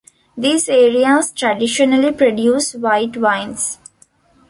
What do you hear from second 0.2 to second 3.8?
These areas traditionally produce white wines.